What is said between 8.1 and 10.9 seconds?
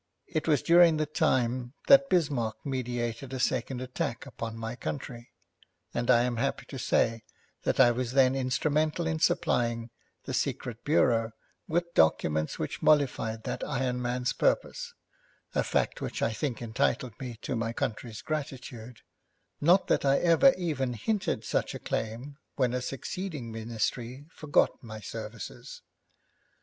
then instrumental in supplying the Secret